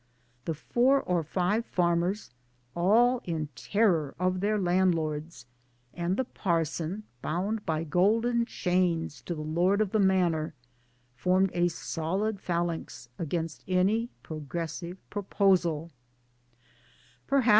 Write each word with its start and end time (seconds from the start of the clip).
The 0.45 0.55
four 0.55 0.99
or 0.99 1.21
five 1.21 1.63
farmers, 1.63 2.31
all 2.75 3.21
in 3.23 3.49
terror 3.53 4.15
of 4.17 4.39
their 4.39 4.57
landlords, 4.57 5.45
and 5.93 6.17
the 6.17 6.23
parson 6.25 7.03
(bound 7.21 7.67
by 7.67 7.83
golden 7.83 8.45
chains 8.47 9.21
to 9.27 9.35
the 9.35 9.43
Lord 9.43 9.79
of 9.79 9.91
the 9.91 9.99
Manor) 9.99 10.55
formed 11.13 11.51
a 11.53 11.67
solid 11.67 12.39
phalanx 12.39 13.09
against 13.19 13.63
any 13.67 14.09
progressive 14.23 14.97
proposal. 15.11 15.91